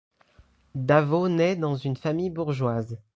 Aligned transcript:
Davaux 0.73 1.29
naît 1.29 1.55
dans 1.55 1.75
une 1.75 1.95
famille 1.95 2.31
bourgeoise. 2.31 2.97